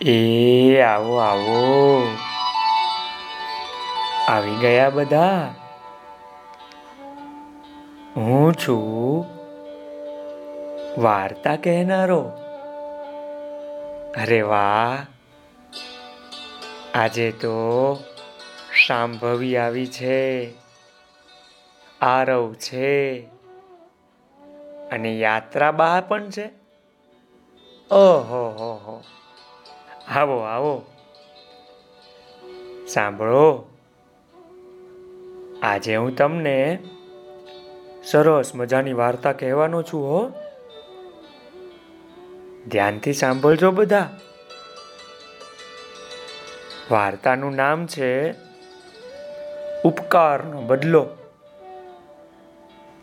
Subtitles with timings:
[0.00, 2.06] એ આવો આવો.
[4.28, 5.54] આવી ગયા બધા.
[8.16, 9.26] હું છું
[11.02, 12.20] વાર્તા કહેનારો.
[14.22, 15.06] અરે વાહ.
[16.94, 17.96] આજે તો
[18.86, 20.52] સાંભવી આવી છે.
[22.00, 23.20] આરવ છે.
[24.92, 26.50] અને યાત્રા બા પણ છે.
[27.90, 29.02] ઓહો, હો હો.
[30.08, 30.84] આવો આવો.
[32.88, 33.64] સાંભળો.
[35.62, 36.78] આજે હું તમને
[38.04, 40.32] સરસ મજાની વાર્તા કહેવાનો છું, હો.
[42.66, 44.10] ધ્યાનથી સાંભળજો બધા.
[46.90, 48.32] વાર્તાનું નામ છે
[49.84, 51.06] ઉપકારનો બદલો.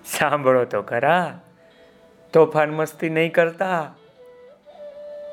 [0.06, 1.40] સાંભળો તો ખરા.
[2.34, 3.96] તોફાન મસ્તી નહીં કરતા.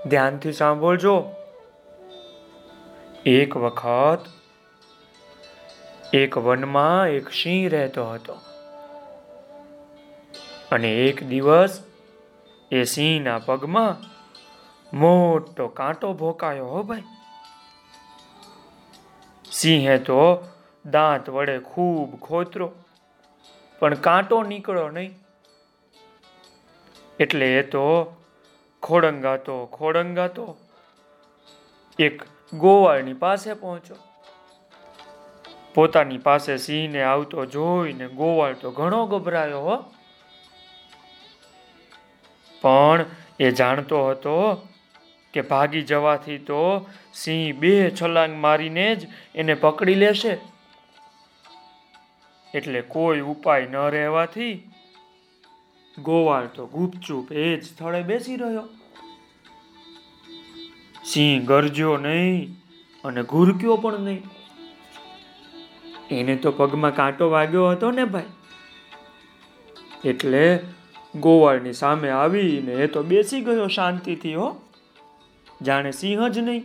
[0.06, 1.30] ધ્યાનથી સાંભળજો.
[3.26, 4.18] એક વખત
[6.14, 8.32] એક વનમાં એક સિંહ રહેતો હતો.
[10.72, 11.82] અને એક દિવસ
[12.70, 13.96] એ સિંહના પગમાં
[14.96, 17.02] મોટો કાંટો ભોકાયો, હો ભાઈ.
[19.50, 20.44] સિંહે તો
[20.84, 22.72] દાંત વડે ખૂબ ખોતરો,
[23.78, 25.18] પણ કાંટો નીકળ્યો નહીં.
[27.20, 28.16] એટલે એ તો
[28.82, 30.56] ખોડંગાતો ખોડંગાતો
[31.98, 32.22] એક
[32.54, 33.96] ગોવાળની પાસે પહોંચ્યો.
[35.74, 39.76] પોતાની પાસે સિંહને આવતો જોઈને ગોવાળ તો ઘણો ગભરાયો, હો.
[42.60, 43.04] પણ
[43.40, 44.68] એ જાણતો હતો
[45.32, 50.38] કે ભાગી જવાથી તો સિંહ બે છલાંગ મારીને જ એને પકડી લેશે.
[52.54, 54.70] એટલે કોઈ ઉપાય ન રહેવાથી
[55.98, 58.77] ગોવાળ તો ગુપચુપ એ જ સ્થળે બેસી રહ્યો.
[61.12, 62.56] સિંહ ગરજ્યો નહીં
[63.04, 64.22] અને ઘૂરક્યો પણ નહીં.
[66.10, 68.22] એને તો પગમાં કાંટો વાગ્યો હતો ને ભાઈ.
[70.04, 70.58] એટલે
[71.14, 74.60] ગોવાળની સામે આવીને એ તો બેસી ગયો શાંતિથી હો.
[75.62, 76.64] જાણે સિંહ જ નહીં.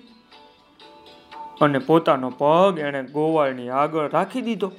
[1.62, 4.72] અને પોતાનો પગ એણે ગોવાળની આગળ રાખી દીધો.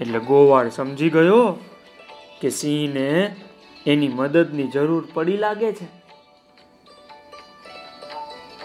[0.00, 1.58] એટલે ગોવાળ સમજી ગયો
[2.40, 3.36] કે સિંહને
[3.86, 6.01] એની મદદની જરૂર પડી લાગે છે.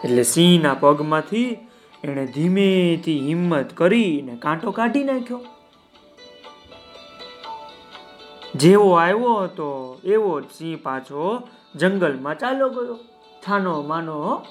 [0.03, 1.57] એટલે સિંહના પગમાંથી
[2.03, 5.41] એણે ધીમેથી હિંમત કરીને કાંટો કાઢી નાખ્યો.
[8.55, 11.41] જેવો આવ્યો હતો, એવો જ સિંહ પાછો
[11.75, 12.97] જંગલમાં ચાલો ગયો.
[13.43, 14.45] છાનો માનો,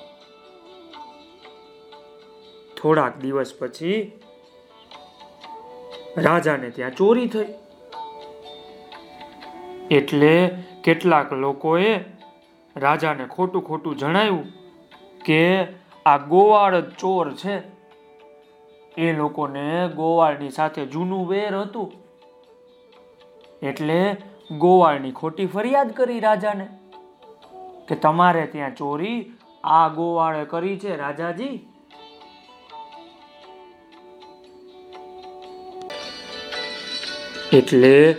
[2.82, 4.12] થોડાક દિવસ પછી
[6.16, 7.46] રાજાને ત્યાં ચોરી થઈ.
[9.90, 10.48] એટલે
[10.84, 11.96] કેટલાક લોકોએ
[12.76, 14.65] રાજાને ખોટું ખોટું જણાવ્યું.
[15.26, 15.66] કે
[16.06, 17.62] આ ગોવાળ ચોર છે.
[18.98, 21.92] એ લોકોને ગોવાળની સાથે જૂનું વેર હતું.
[23.62, 24.16] એટલે
[24.50, 26.68] ગોવાળની ખોટી ફરિયાદ કરી રાજાને
[27.88, 29.32] કે તમારે ત્યાં ચોરી
[29.64, 31.68] આ ગોવાળે કરી છે રાજાજી.
[37.52, 38.16] એટલે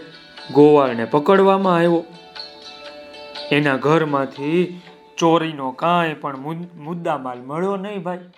[0.53, 2.03] ગોવાળને પકડવામાં આવ્યો.
[3.51, 4.81] એના ઘરમાંથી
[5.17, 6.37] ચોરીનો કાંઈ પણ
[6.75, 8.29] મુદ્દા માલ મળ્યો નહીં ભાઈ.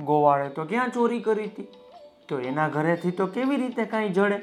[0.00, 1.68] ગોવાળે તો ક્યાં ચોરી કરી હતી?
[2.28, 4.40] તો એના ઘરેથી તો કેવી રીતે કાંઈ જડે?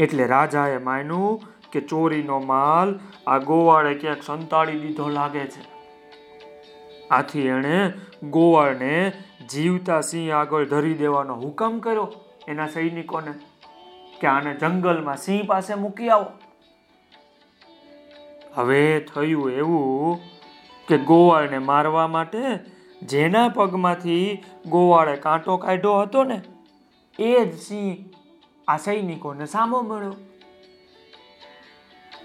[0.00, 1.40] એટલે રાજાએ માન્યું
[1.72, 5.64] કે ચોરીનો માલ આ ગોવાળે ક્યાંક સંતાડી દીધો લાગે છે.
[7.10, 7.92] આથી એણે
[8.22, 9.12] ગોવાળને
[9.50, 12.12] જીવતા સિંહ આગળ ધરી દેવાનો હુકમ કર્યો
[12.48, 13.32] એના સૈનિકોને
[14.20, 16.45] કે આને જંગલમાં સિંહ પાસે મૂકી આવો.
[18.56, 20.20] હવે થયું એવું
[20.88, 22.38] કે ગોવાળને મારવા માટે
[23.02, 26.42] જેના પગમાંથી ગોવાળે કાંટો કાઢ્યો હતો ને,
[27.18, 27.96] એ જ સિંહ
[28.68, 30.14] આ સૈનિકોને સામો મળ્યો.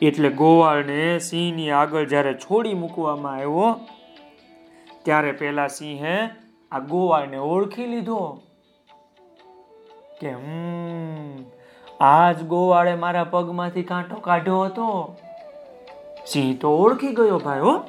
[0.02, 3.80] એટલે ગોવાળને સિંહની આગળ જ્યારે છોડી મૂકવામાં આવ્યો,
[5.04, 6.30] ત્યારે પેલા સિંહે
[6.72, 8.42] આ ગોવાળને ઓળખી લીધો
[10.22, 11.44] કે, હમ,
[12.00, 15.18] આજ ગોવાળે મારા પગમાંથી કાંટો કાઢ્યો હતો.
[16.28, 17.82] સિંહ તો ઓળખી ગયો ભાઈ, હો.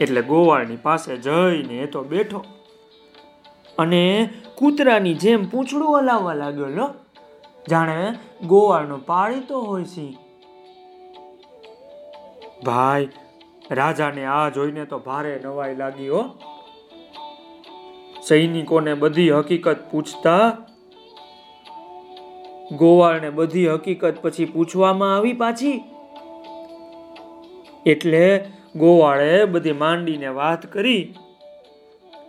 [0.00, 2.44] એટલે ગોવાળની પાસે જઈને એ તો બેઠો.
[3.78, 6.90] અને કૂતરાની જેમ પૂંછડું હલાવવા લાગ્યો, લો.
[7.70, 8.14] જાણે
[8.46, 10.14] ગોવાળનો પાળીતો હોય સિંહ.
[12.64, 13.08] ભાઈ,
[13.70, 16.24] રાજાને આ જોઈને તો ભારે નવાઈ લાગી, હો.
[18.28, 20.56] સૈનિકોને બધી હકીકત પૂછતા
[22.72, 25.84] ગોવાળને બધી હકીકત પછી પૂછવામાં આવી પાછી.
[27.88, 28.24] એટલે
[28.76, 31.14] ગોવાળે બધી માંડીને વાત કરી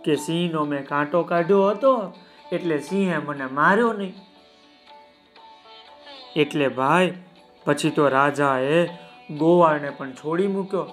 [0.04, 1.92] કે સિંહનો મેં કાંટો કાઢ્યો હતો,
[2.52, 4.14] એટલે સિંહે મને માર્યો નહીં.
[6.36, 7.12] એટલે ભાઈ,
[7.66, 8.80] પછી તો રાજાએ
[9.36, 10.86] ગોવાળને પણ છોડી મૂક્યો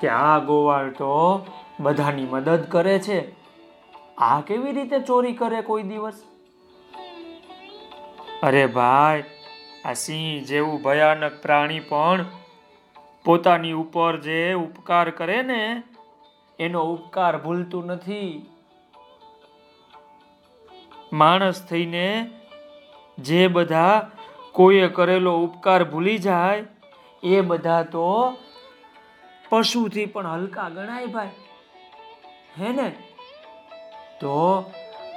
[0.00, 1.12] કે આ ગોવાળ તો
[1.80, 3.20] બધાની મદદ કરે છે.
[4.18, 6.24] આ કેવી રીતે ચોરી કરે કોઈ દિવસ?
[8.42, 9.22] અરે ભાઈ,
[9.84, 12.26] આ સિંહ જેવું ભયાનક પ્રાણી પણ
[13.26, 15.82] પોતાની ઉપર જે ઉપકાર કરે ને,
[16.58, 18.46] એનો ઉપકાર ભૂલતું નથી.
[21.12, 22.30] માણસ થઈને
[23.18, 24.10] જે બધા
[24.52, 26.64] કોઈએ કરેલો ઉપકાર ભૂલી જાય,
[27.22, 28.34] એ બધા તો
[29.48, 31.28] પશુથી પણ હલકા ગણાય ભાઈ.
[32.60, 32.90] હે ને?
[34.20, 34.72] તો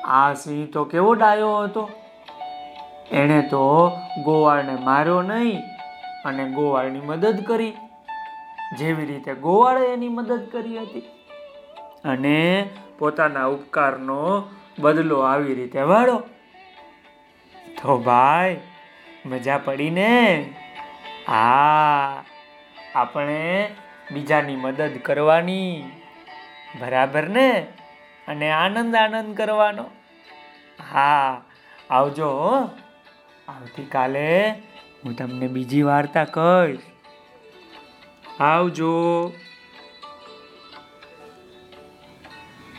[0.05, 1.89] આ સિંહ તો કેવો ડાયો હતો?
[3.12, 3.91] એણે તો
[4.23, 5.59] ગોવાળને માર્યો નહીં
[6.25, 7.73] અને ગોવાળની મદદ કરી.
[8.77, 11.00] જેવી રીતે ગોવાળે એની મદદ કરી હતી.
[12.06, 12.69] અને
[13.00, 14.50] પોતાના ઉપકારનો
[14.80, 16.24] બદલો આવી રીતે વાળો.
[17.81, 18.60] તો ભાઈ,
[19.25, 20.54] મજા પડી ને
[21.27, 22.24] હા
[22.95, 23.69] આપણે
[24.12, 25.83] બીજાની મદદ કરવાની.
[26.80, 27.68] બરાબર ને?
[28.27, 29.86] અને આનંદ આનંદ કરવાનો.
[30.92, 31.42] હા,
[31.89, 32.30] આવજો.
[33.48, 34.50] આવતીકાલે
[35.06, 36.80] હું તમને બીજી વાર્તા કહીશ.
[38.39, 39.31] આવજો.